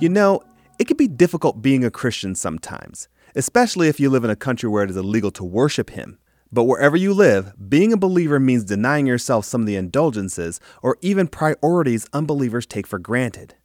[0.00, 0.42] You know,
[0.78, 4.68] it can be difficult being a Christian sometimes, especially if you live in a country
[4.68, 6.18] where it is illegal to worship Him.
[6.52, 10.98] But wherever you live, being a believer means denying yourself some of the indulgences or
[11.00, 13.56] even priorities unbelievers take for granted.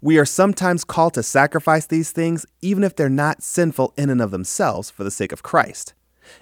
[0.00, 4.20] We are sometimes called to sacrifice these things even if they're not sinful in and
[4.20, 5.94] of themselves for the sake of Christ.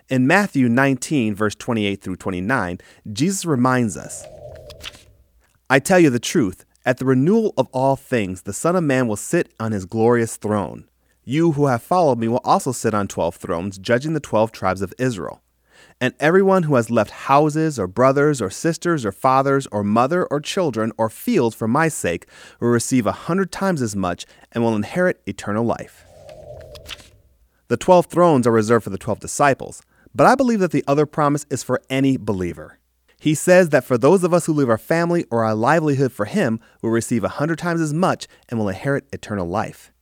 [0.09, 2.79] In Matthew 19, verse 28 through 29,
[3.13, 4.25] Jesus reminds us
[5.69, 9.07] I tell you the truth, at the renewal of all things, the Son of Man
[9.07, 10.89] will sit on his glorious throne.
[11.25, 14.83] You who have followed me will also sit on twelve thrones, judging the twelve tribes
[14.83, 15.41] of Israel.
[16.01, 20.41] And everyone who has left houses, or brothers, or sisters, or fathers, or mother, or
[20.41, 22.27] children, or fields for my sake
[22.59, 26.05] will receive a hundred times as much and will inherit eternal life.
[27.69, 31.07] The twelve thrones are reserved for the twelve disciples, but I believe that the other
[31.07, 32.79] promise is for any believer.
[33.23, 36.25] He says that for those of us who leave our family or our livelihood for
[36.25, 39.93] Him, we will receive a hundred times as much and will inherit eternal life.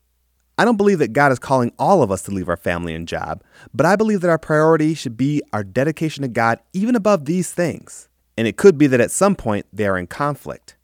[0.57, 3.07] I don't believe that God is calling all of us to leave our family and
[3.07, 3.45] job,
[3.75, 7.53] but I believe that our priority should be our dedication to God even above these
[7.53, 8.09] things.
[8.39, 10.79] And it could be that at some point they are in conflict.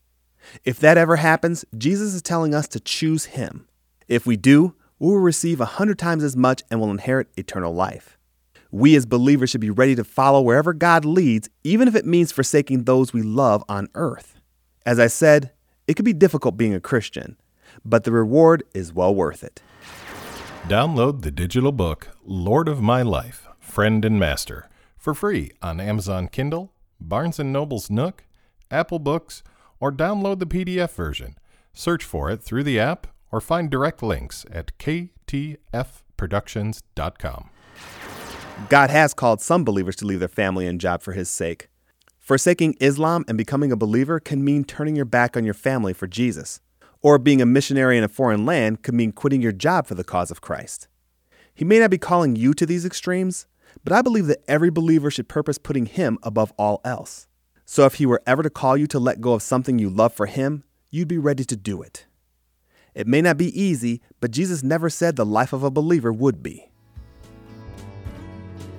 [0.62, 3.66] If that ever happens, Jesus is telling us to choose Him.
[4.08, 7.72] If we do, we will receive a hundred times as much and will inherit eternal
[7.72, 8.15] life.
[8.70, 12.32] We as believers should be ready to follow wherever God leads, even if it means
[12.32, 14.40] forsaking those we love on earth.
[14.84, 15.52] As I said,
[15.86, 17.36] it can be difficult being a Christian,
[17.84, 19.62] but the reward is well worth it.
[20.68, 24.68] Download the digital book Lord of My Life, Friend and Master
[25.06, 28.24] for free on Amazon Kindle, Barnes & Noble's Nook,
[28.72, 29.44] Apple Books,
[29.78, 31.38] or download the PDF version.
[31.72, 37.50] Search for it through the app or find direct links at ktfproductions.com.
[38.70, 41.68] God has called some believers to leave their family and job for his sake.
[42.18, 46.06] Forsaking Islam and becoming a believer can mean turning your back on your family for
[46.06, 46.60] Jesus.
[47.02, 50.02] Or being a missionary in a foreign land could mean quitting your job for the
[50.02, 50.88] cause of Christ.
[51.54, 53.46] He may not be calling you to these extremes,
[53.84, 57.28] but I believe that every believer should purpose putting Him above all else.
[57.66, 60.14] So if He were ever to call you to let go of something you love
[60.14, 62.06] for Him, you'd be ready to do it.
[62.94, 66.42] It may not be easy, but Jesus never said the life of a believer would
[66.42, 66.70] be.